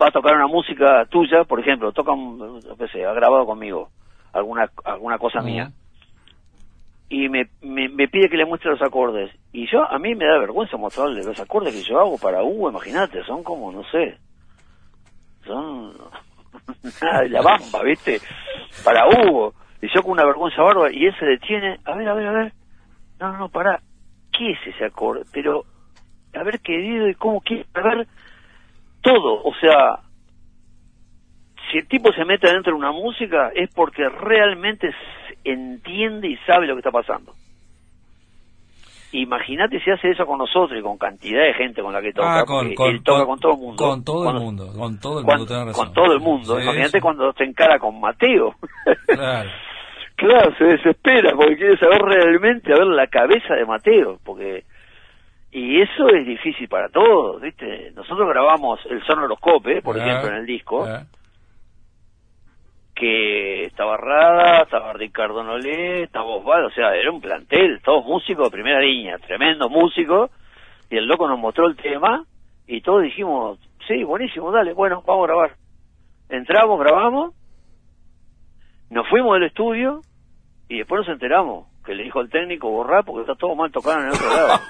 [0.00, 3.90] va a tocar una música tuya, por ejemplo, toca, un, qué sé, ha grabado conmigo
[4.32, 5.72] alguna alguna cosa mía
[7.10, 9.32] y me, me, pide que le muestre los acordes.
[9.52, 12.70] Y yo, a mí me da vergüenza mostrarle los acordes que yo hago para Hugo,
[12.70, 14.16] imagínate, son como, no sé,
[15.44, 15.92] son
[17.28, 18.20] la bamba, ¿viste?
[18.84, 19.54] Para Hugo.
[19.82, 22.32] Y yo con una vergüenza bárbara, y él se detiene, a ver, a ver, a
[22.32, 22.52] ver,
[23.18, 23.80] no, no, para,
[24.32, 25.24] ¿qué es ese acorde?
[25.32, 25.64] Pero,
[26.32, 27.66] a ver, querido, ¿y cómo quiere?
[27.74, 28.06] A ver,
[29.02, 29.98] todo, o sea,
[31.70, 34.92] si el tipo se mete dentro de una música es porque realmente
[35.44, 37.32] entiende y sabe lo que está pasando.
[39.12, 42.40] Imagínate si hace eso con nosotros y con cantidad de gente con la que toca.
[42.40, 43.76] Ah, con, con, toca con, todo el mundo.
[43.76, 46.60] Con todo el mundo, con todo el mundo, Con todo el mundo.
[46.60, 48.54] Imagínate cuando se encara con Mateo.
[49.06, 49.50] Claro.
[50.14, 54.64] claro, se desespera porque quiere saber realmente, a ver la cabeza de Mateo, porque...
[55.52, 57.90] Y eso es difícil para todos, ¿viste?
[57.96, 60.86] Nosotros grabamos el sonoroscope, por ejemplo, en el disco
[63.00, 68.46] que estaba Rada, estaba Ricardo Nolé, estaba Osvaldo, o sea, era un plantel, todos músicos
[68.46, 70.30] de primera línea, tremendo músico,
[70.90, 72.24] y el loco nos mostró el tema,
[72.66, 75.50] y todos dijimos, sí, buenísimo, dale, bueno, vamos a grabar.
[76.28, 77.34] Entramos, grabamos,
[78.90, 80.00] nos fuimos del estudio,
[80.68, 83.98] y después nos enteramos que le dijo al técnico borrar porque está todo mal tocado
[83.98, 84.60] en el otro lado.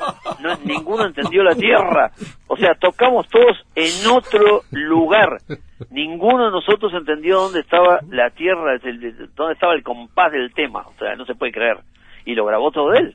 [0.41, 2.11] No, ninguno entendió la tierra.
[2.47, 5.37] O sea, tocamos todos en otro lugar.
[5.91, 8.79] Ninguno de nosotros entendió dónde estaba la tierra,
[9.37, 10.81] dónde estaba el compás del tema.
[10.81, 11.81] O sea, no se puede creer.
[12.25, 13.15] Y lo grabó todo él.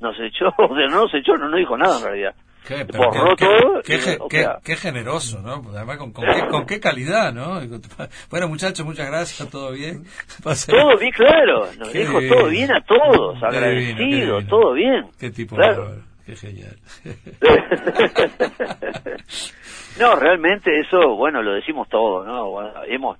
[0.00, 2.34] Nos echó, o sea, no nos echó, no nos dijo nada en realidad.
[2.66, 3.82] Qué, pero borró qué- todo.
[3.82, 5.62] qué- y, qué- o qué- sea, qué generoso, ¿no?
[5.62, 7.60] Pues Además, con, con qué, con qué calidad, ¿no?
[8.30, 10.04] Bueno, muchachos, muchas gracias, todo bien.
[10.44, 11.66] Pase- todo bien, claro.
[11.78, 14.46] Nos dijo todo bien a todos, agradecido, divino.
[14.46, 15.06] todo bien.
[15.18, 15.82] Qué tipo Claro.
[15.84, 16.76] bárbaro, qué genial.
[20.00, 22.50] no, realmente eso, bueno, lo decimos todo, ¿no?
[22.50, 23.18] Bueno, hemos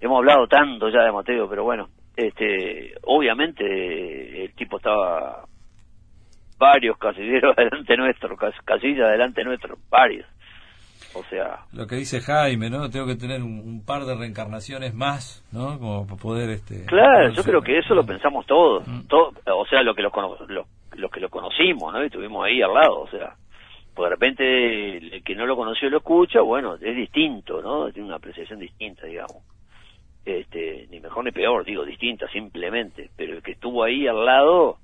[0.00, 5.44] hemos hablado tanto ya de Mateo, pero bueno, este, obviamente el tipo estaba
[6.62, 10.26] varios casilleros delante nuestro, cas- casillas delante nuestro, varios.
[11.14, 12.88] O sea, Lo que dice Jaime, ¿no?
[12.88, 15.78] Tengo que tener un, un par de reencarnaciones más, ¿no?
[15.78, 16.86] Como para poder, este...
[16.86, 19.06] claro, yo creo que eso lo pensamos todos, Mm.
[19.08, 20.12] todo, o sea, lo que los,
[20.48, 22.02] lo- los que lo conocimos, ¿no?
[22.02, 23.34] Y estuvimos ahí al lado, o sea,
[23.94, 27.90] pues de repente el que no lo conoció y lo escucha, bueno, es distinto, ¿no?
[27.92, 29.36] Tiene una apreciación distinta, digamos.
[30.24, 34.78] Este, ni mejor ni peor, digo, distinta simplemente, pero el que estuvo ahí al lado,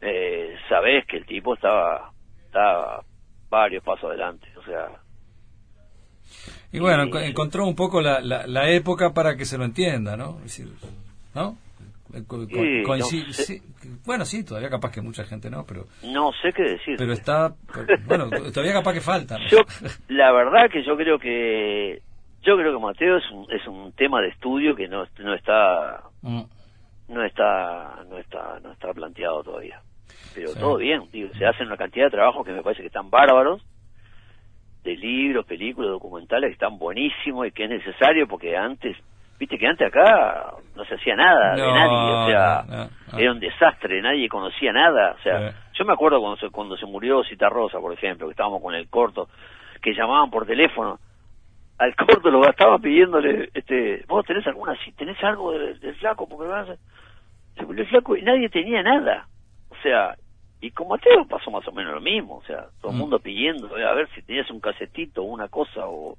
[0.00, 2.12] eh, sabés que el tipo estaba,
[2.46, 3.04] estaba
[3.48, 4.88] varios pasos adelante, o sea,
[6.72, 10.16] Y bueno, Y- encontró un poco la, la, la época para que se lo entienda,
[10.16, 10.36] ¿no?
[10.38, 10.68] Es decir,
[11.34, 11.56] ¿no?
[12.14, 13.44] Eh, co- Sí, coinci- no sé.
[13.44, 13.62] sí,
[14.04, 16.96] bueno, sí, todavía capaz que mucha gente no, pero no sé qué decir.
[16.98, 17.54] pero está,
[18.06, 19.38] bueno, todavía capaz que falta.
[19.38, 19.46] ¿no?
[19.48, 19.58] Yo,
[20.08, 22.02] la verdad que yo creo que
[22.42, 26.02] yo creo que Mateo es un, es un tema de estudio que no, no está
[26.22, 26.42] Mm.
[27.08, 29.80] no está no está no está planteado todavía.
[30.34, 30.58] Pero Sí.
[30.60, 33.62] todo bien, digo, se hacen una cantidad de trabajos que me parece que están bárbaros,
[34.84, 38.96] de libros, películas, documentales que están buenísimos y que es necesario porque antes,
[39.38, 43.18] viste que antes acá no se hacía nada de nadie, o sea, no, no.
[43.18, 45.56] era un desastre, nadie conocía nada, o sea, Sí.
[45.74, 48.88] yo me acuerdo cuando se, cuando se murió Citarrosa, por ejemplo, que estábamos con el
[48.88, 49.28] corto,
[49.82, 50.98] que llamaban por teléfono,
[51.78, 56.50] al corto lo estaban pidiéndole, este, vos tenés alguna, tenés algo del, del flaco, porque
[56.50, 56.74] vas a...
[57.56, 59.26] Se murió el flaco y nadie tenía nada,
[59.80, 60.14] o sea,
[60.60, 63.00] y con Mateo pasó más o menos lo mismo, o sea, todo el Mm.
[63.00, 66.16] mundo pidiendo, eh, a ver si tenías un casetito o una cosa, o,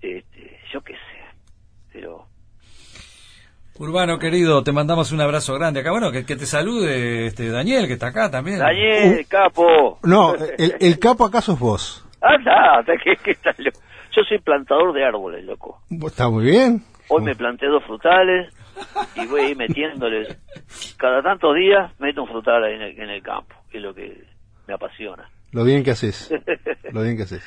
[0.00, 1.24] este, yo qué sé,
[1.92, 2.26] pero...
[3.78, 5.90] Urbano querido, te mandamos un abrazo grande acá.
[5.92, 8.58] Bueno, que, que te salude este Daniel, que está acá también.
[8.58, 9.98] Daniel, capo.
[10.02, 12.06] No, el, el capo acaso es vos.
[12.20, 13.80] Anda, hasta que, que está loco.
[14.14, 15.80] Yo soy plantador de árboles, loco.
[15.90, 16.84] Está muy bien.
[17.08, 18.52] Hoy me planté dos frutales
[19.16, 20.38] y voy a ir metiéndoles.
[20.98, 23.94] Cada tantos días meto un frutal ahí en el, en el campo, que es lo
[23.94, 24.24] que
[24.66, 25.28] me apasiona.
[25.52, 26.32] Lo bien que haces.
[26.92, 27.44] Lo bien que haces.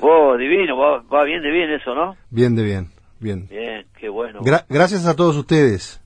[0.00, 2.16] Vos, divino, va, va bien de bien eso, ¿no?
[2.30, 2.88] Bien de bien.
[3.20, 3.48] Bien.
[3.48, 4.40] Bien, qué bueno.
[4.42, 6.00] Gra- gracias a todos ustedes.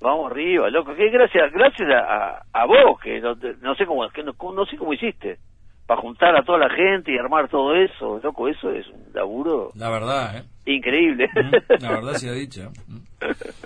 [0.00, 0.94] Vamos arriba, loco.
[0.94, 1.98] Que gracias, gracias a,
[2.36, 5.38] a, a vos, que no, te- no sé cómo, que no, no sé cómo hiciste.
[5.86, 9.70] Para juntar a toda la gente y armar todo eso, loco, eso es un laburo
[9.74, 10.44] La verdad, ¿eh?
[10.66, 11.28] increíble.
[11.34, 12.70] Mm, La verdad se ha dicho.
[12.86, 12.98] Mm.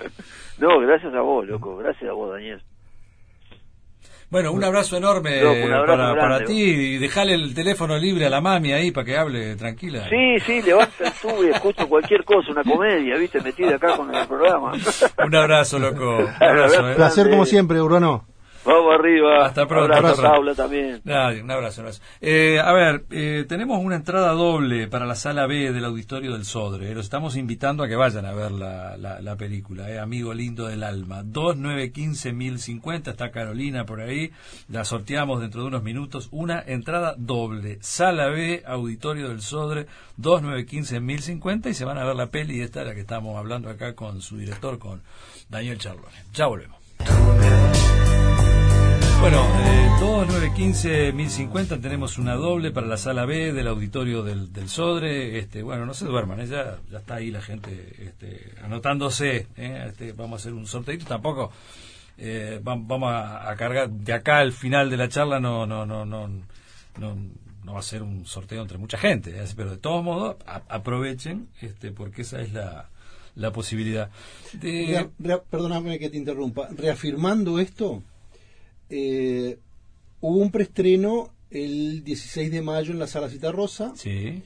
[0.63, 1.75] No, gracias a vos, loco.
[1.75, 2.61] Gracias a vos, Daniel.
[4.29, 8.29] Bueno, un abrazo enorme Loco, un abrazo para, ti y dejale el teléfono libre a
[8.29, 10.07] la mami ahí para que hable tranquila.
[10.09, 14.15] Sí, sí, levanta el tubo y escucho cualquier cosa, una comedia, viste, metida acá con
[14.15, 14.71] el programa.
[15.27, 16.19] Un abrazo, loco.
[16.19, 16.95] Un abrazo, ¿eh?
[16.95, 18.25] Placer como siempre, Urbano.
[18.65, 19.45] Vamos arriba.
[19.45, 20.35] Hasta pronto, Abrazo hasta pronto.
[20.35, 21.01] Paula también.
[21.03, 22.01] Nadie, un abrazo, un abrazo.
[22.21, 26.45] Eh, a ver, eh, tenemos una entrada doble para la sala B del Auditorio del
[26.45, 26.89] Sodre.
[26.91, 30.33] Eh, Los estamos invitando a que vayan a ver la, la, la película, eh, Amigo
[30.33, 31.23] Lindo del Alma.
[31.23, 34.31] 2915-1050, está Carolina por ahí.
[34.69, 36.29] La sorteamos dentro de unos minutos.
[36.31, 37.79] Una entrada doble.
[37.81, 39.87] Sala B, Auditorio del Sodre,
[40.21, 43.93] 2915-1050 y se van a ver la peli esta de la que estamos hablando acá
[43.93, 45.01] con su director, con
[45.49, 46.15] Daniel Charlone.
[46.33, 46.77] Ya volvemos.
[49.23, 55.39] Bueno, eh, 2915-1050 tenemos una doble para la sala B del auditorio del, del Sodre.
[55.39, 59.47] Este, bueno, no se duerman, eh, ya, ya está ahí la gente este, anotándose.
[59.55, 61.05] eh, este, vamos a hacer un sorteito.
[61.05, 61.51] Tampoco
[62.17, 65.39] eh, vam- vamos a, cargar de acá al final de la charla.
[65.39, 69.41] No, no, no, no, no, va a ser un sorteo entre mucha gente.
[69.41, 70.35] eh, pero de todos modos,
[70.67, 72.89] aprovechen este, porque esa es la,
[73.35, 74.09] la posibilidad.
[74.51, 75.09] De,
[75.49, 76.67] perdóname que te interrumpa.
[76.75, 78.03] Reafirmando esto,
[78.89, 79.57] eh,
[80.21, 84.41] hubo un preestreno el 16 de mayo en la Sala Cita Rosa sí,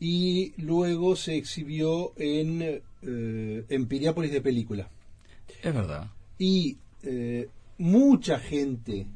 [0.00, 4.88] y luego se exhibió en, eh, en Piriápolis de Película.
[5.62, 6.10] es verdad.
[6.38, 9.06] Y eh, mucha gente,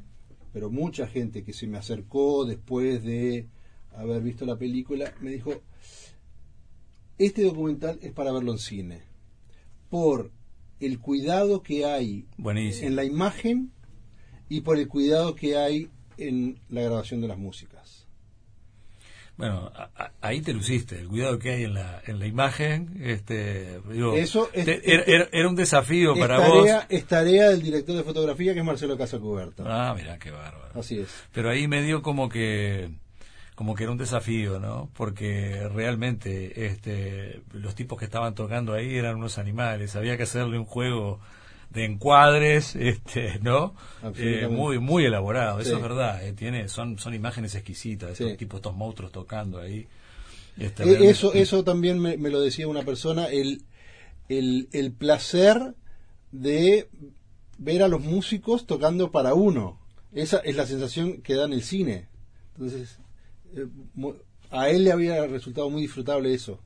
[0.53, 3.47] pero mucha gente que se me acercó después de
[3.97, 5.55] haber visto la película, me dijo,
[7.19, 9.03] este documental es para verlo en cine,
[9.91, 10.31] por
[10.81, 12.89] el cuidado que hay Buenísimo.
[12.89, 13.73] en la imagen
[14.49, 18.07] y por el cuidado que hay en la grabación de las músicas.
[19.37, 19.71] Bueno,
[20.23, 22.99] ahí te luciste, el cuidado que hay en la, en la imagen.
[23.03, 23.81] Este,
[24.15, 26.87] Eso era, un desafío para tarea, vos.
[26.89, 29.63] Es tarea del director de fotografía que es Marcelo Casacuberta.
[29.67, 30.81] Ah, mira, qué bárbaro.
[30.81, 31.09] Así es.
[31.33, 32.91] Pero ahí me dio como que
[33.55, 34.91] como que era un desafío, ¿no?
[34.95, 40.59] Porque realmente este, los tipos que estaban tocando ahí eran unos animales, había que hacerle
[40.59, 41.21] un juego
[41.71, 43.75] de encuadres, este, ¿no?
[44.17, 46.27] Eh, muy muy elaborado, eso es verdad.
[46.27, 49.87] Eh, tiene son son imágenes exquisitas, estos tipos, estos monstruos tocando ahí.
[50.59, 53.63] Este, eh, eso eso también me, lo decía una persona, el,
[54.29, 55.75] el, el placer
[56.33, 56.89] de
[57.59, 59.79] ver a los músicos tocando para uno.
[60.13, 62.09] Esa es la sensación que da en el cine.
[62.55, 62.99] Entonces,
[64.51, 66.59] a él le había resultado muy disfrutable eso.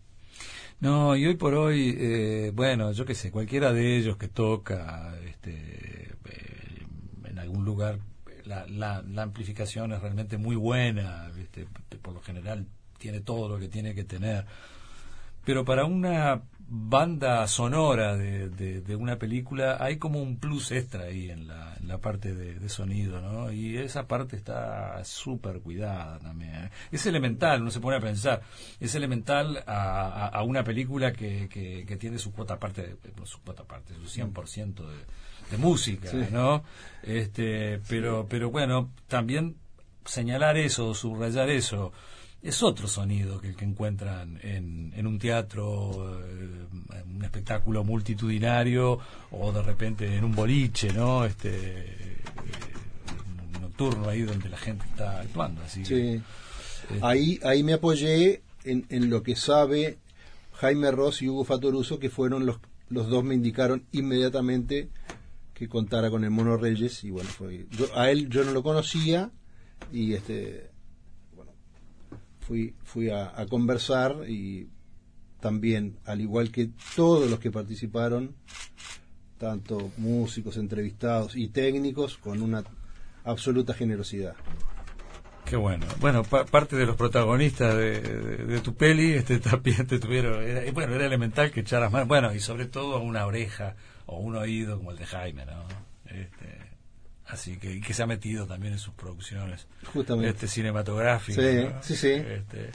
[0.80, 5.14] No, y hoy por hoy, eh, bueno, yo qué sé, cualquiera de ellos que toca
[5.26, 6.86] este, eh,
[7.24, 7.98] en algún lugar,
[8.46, 11.30] la, la, amplificación es realmente muy buena,
[12.00, 12.66] por lo general
[12.98, 14.46] tiene todo lo que tiene que tener.
[15.44, 21.28] Pero para una banda sonora de, de, una película hay como un plus extra ahí
[21.28, 23.50] en la, en la parte de, sonido, ¿no?
[23.50, 26.54] Y esa parte está súper cuidada también.
[26.54, 26.70] ¿eh?
[26.92, 28.42] Es elemental, no se pone a pensar,
[28.78, 33.94] es elemental a, a, una película que, que, tiene su cuota parte, su cuota parte,
[33.94, 36.62] su 100% de, de música, ¿no?
[37.02, 39.56] Este, pero, pero bueno, también
[40.04, 41.92] señalar eso, subrayar eso,
[42.42, 47.84] es otro sonido que el que encuentran en, en un teatro, eh, en un espectáculo
[47.84, 48.98] multitudinario
[49.30, 51.24] o de repente en un boliche, ¿no?
[51.24, 52.16] Este eh,
[53.60, 55.62] nocturno ahí donde la gente está actuando.
[55.62, 55.94] Así sí.
[55.94, 56.22] Eh,
[57.02, 59.98] ahí, ahí me apoyé en, en lo que sabe
[60.54, 64.88] Jaime Ross y Hugo Fatoruso, que fueron los, los dos me indicaron inmediatamente
[65.52, 69.30] que contara con el Mono Reyes y bueno, fue, a él yo no lo conocía
[69.92, 70.69] y este
[72.50, 74.66] fui, fui a, conversar y
[75.38, 78.34] también, al igual que todos los que participaron,
[79.38, 82.64] tanto músicos, entrevistados y técnicos, con una
[83.22, 84.34] absoluta generosidad.
[85.44, 85.86] Qué bueno.
[86.00, 90.42] Bueno, parte de los protagonistas de, tu peli este, también tuvieron.
[90.74, 92.08] bueno, era elemental que echaras más.
[92.08, 95.62] Bueno, y sobre todo una oreja o un oído como el de Jaime, ¿no?
[96.06, 96.58] Este,
[97.32, 100.28] así que y que se ha metido también en sus producciones justamente.
[100.30, 102.08] este cinematográficas sí sí sí.
[102.12, 102.70] Este,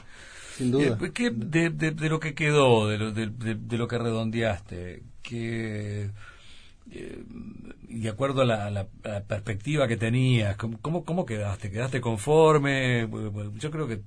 [0.57, 0.97] sin duda.
[1.01, 6.09] eh, ¿qué, de, de, lo que quedó de lo, de, de lo que redondeaste que
[6.91, 7.23] eh,
[7.89, 8.87] y de acuerdo a la,
[9.27, 13.09] perspectiva que tenías ¿cómo, cómo quedaste quedaste conforme
[13.57, 14.01] yo creo que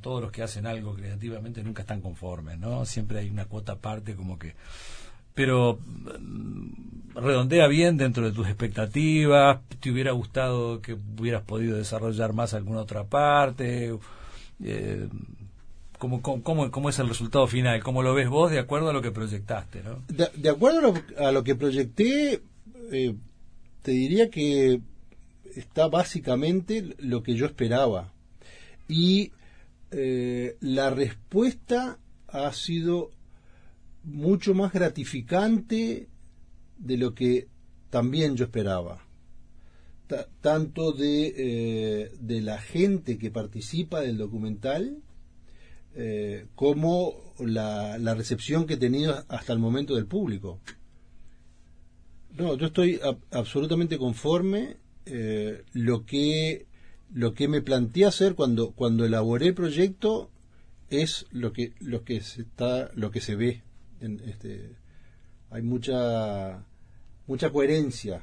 [0.00, 4.14] todos los que hacen algo creativamente nunca están conformes no siempre hay una cuota aparte
[4.14, 4.54] como que
[5.34, 12.32] pero mm, redondea bien dentro de tus expectativas, te hubiera gustado que hubieras podido desarrollar
[12.32, 13.96] más alguna otra parte,
[14.64, 15.08] eh,
[15.98, 17.82] ¿cómo, es el resultado final?
[17.82, 19.82] ¿Cómo lo ves vos de acuerdo a lo que proyectaste?
[19.82, 20.02] ¿no?
[20.08, 22.42] De, acuerdo a lo, que proyecté,
[22.90, 23.14] eh,
[23.82, 24.80] te diría que
[25.54, 28.12] está básicamente lo que yo esperaba.
[28.88, 29.32] Y
[29.90, 33.10] eh, la respuesta ha sido
[34.04, 36.08] mucho más gratificante
[36.78, 37.48] de lo que
[37.90, 39.06] también yo esperaba.
[40.42, 44.98] tanto de, eh, de, la gente que participa del documental
[45.94, 50.60] eh, como la, la, recepción que he tenido hasta el momento del público.
[52.36, 54.76] No, yo estoy absolutamente conforme.
[55.06, 56.66] Eh, lo que
[57.12, 60.30] lo que me planteé hacer cuando cuando elaboré el proyecto
[60.90, 63.62] es lo que lo que se está lo que se ve
[64.02, 64.76] este,
[65.50, 66.64] hay mucha
[67.26, 68.22] mucha coherencia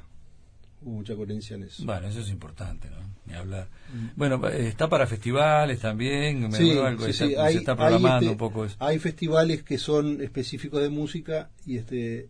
[0.82, 1.84] mucha coherencia en eso.
[1.84, 2.98] Bueno, eso es importante, ¿no?
[3.26, 3.68] Ni hablar.
[3.92, 4.06] Mm.
[4.16, 8.76] Bueno, está para festivales también, me sí, algo, se, está programando este, un poco eso.
[8.78, 12.28] Hay festivales que son específicos de música y este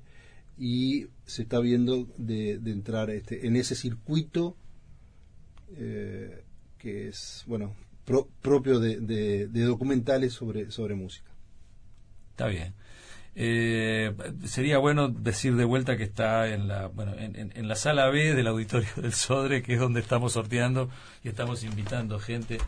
[0.58, 4.56] y se está viendo de, entrar este en ese circuito
[5.76, 6.44] eh,
[6.76, 7.74] que es bueno
[8.42, 11.30] propio de, de documentales sobre sobre música.
[12.32, 12.74] Está bien.
[13.42, 14.12] Eh,
[14.44, 18.46] sería bueno decir de vuelta que está en la, bueno, en, la sala B del
[18.46, 20.90] auditorio del Sodre, que es donde estamos sorteando
[21.24, 22.59] y estamos invitando gente.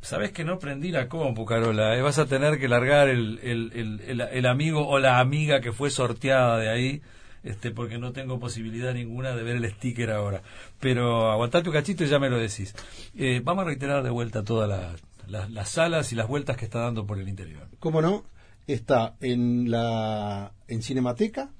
[0.00, 1.96] Sabes que no prendí la compu, Carola.
[1.96, 2.02] Eh?
[2.02, 6.58] Vas a tener que largar el, el, el, amigo o la amiga que fue sorteada
[6.58, 7.02] de ahí,
[7.44, 10.42] este, porque no tengo posibilidad ninguna de ver el sticker ahora.
[10.80, 12.74] Pero aguantate un cachito y ya me lo decís.
[13.16, 17.06] Eh, vamos a reiterar de vuelta todas las salas y las vueltas que está dando
[17.06, 17.68] por el interior.
[17.78, 18.24] ¿Cómo no?
[18.66, 21.50] Está en la en Cinemateca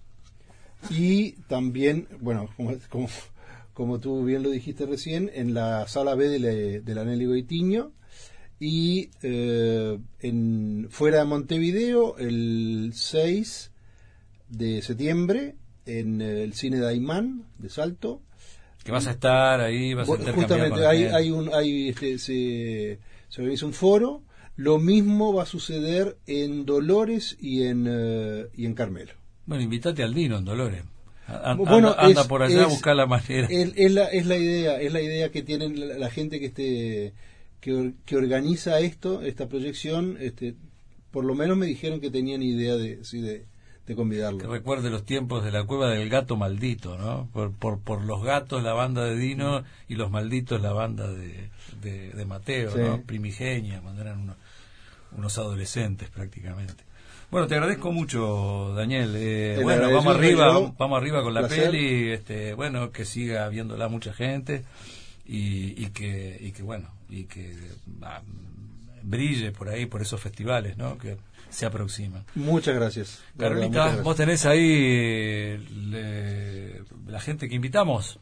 [0.90, 2.48] y también, bueno,
[2.88, 3.08] como,
[3.74, 7.92] como, tú bien lo dijiste recién, en la sala B de la, Nelly Goitiño
[8.58, 13.70] y eh, en, fuera de Montevideo el 6
[14.48, 18.22] de septiembre en el cine Daimán de Salto.
[18.84, 22.98] Que vas a estar ahí, vas a Justamente, hay, hay, un, hay este, se,
[23.28, 24.22] se organiza un foro.
[24.62, 29.12] Lo mismo va a suceder en Dolores y en, eh, y en Carmelo.
[29.44, 30.84] Bueno, invítate al Dino en Dolores.
[31.56, 33.48] bueno, anda, por allá a buscar la manera.
[33.50, 37.12] Es, la, es la idea, es la idea que tienen la, gente que esté
[37.60, 40.54] que, que, organiza esto, esta proyección, este,
[41.10, 43.46] por lo menos me dijeron que tenían idea de, sí, de,
[43.84, 44.38] de convidarlo.
[44.38, 47.28] Que recuerde los tiempos de la cueva del gato maldito, ¿no?
[47.32, 51.50] Por, por, por los gatos la banda de Dino y los malditos la banda de,
[51.80, 53.02] de, Mateo, ¿no?
[53.02, 54.36] Primigenia, cuando eran unos,
[55.38, 56.84] adolescentes prácticamente.
[57.30, 59.14] Bueno, te agradezco mucho, Daniel.
[59.16, 62.12] Eh, bueno, vamos arriba, vamos arriba con la peli.
[62.12, 64.64] Este, bueno, que siga viéndola mucha gente
[65.24, 67.56] y, y que y que bueno y que
[68.02, 68.20] ah,
[69.02, 70.98] brille por ahí por esos festivales, ¿no?
[70.98, 71.16] Que
[71.48, 72.24] se aproxima.
[72.34, 73.22] Muchas gracias.
[73.38, 75.56] Carolita, vos tenés ahí
[77.06, 78.18] la gente que invitamos.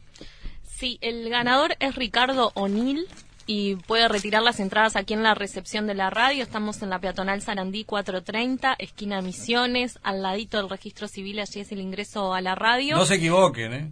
[0.63, 3.07] Sí, el ganador es Ricardo O'Neill
[3.45, 6.43] y puede retirar las entradas aquí en la recepción de la radio.
[6.43, 11.71] Estamos en la peatonal Sarandí 430, esquina Misiones, al ladito del registro civil, allí es
[11.71, 12.95] el ingreso a la radio.
[12.95, 13.91] No se equivoquen, ¿eh?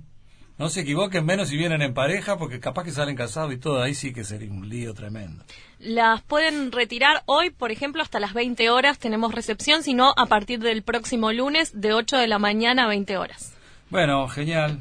[0.59, 3.81] No se equivoquen, menos si vienen en pareja, porque capaz que salen casados y todo,
[3.81, 5.45] ahí sí que sería un lío tremendo.
[5.79, 10.59] Las pueden retirar hoy, por ejemplo, hasta las 20 horas tenemos recepción, sino a partir
[10.59, 13.53] del próximo lunes de 8 de la mañana a 20 horas.
[13.89, 14.79] Bueno, genial.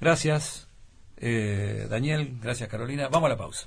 [0.00, 0.68] Gracias,
[1.16, 2.38] eh, Daniel.
[2.40, 3.08] Gracias, Carolina.
[3.08, 3.66] Vamos a la pausa.